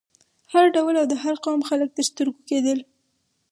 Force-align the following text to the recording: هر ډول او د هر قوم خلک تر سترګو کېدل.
هر 0.53 0.65
ډول 0.75 0.95
او 1.01 1.05
د 1.11 1.15
هر 1.23 1.35
قوم 1.45 1.59
خلک 1.69 1.89
تر 1.97 2.03
سترګو 2.11 2.41
کېدل. 2.49 2.79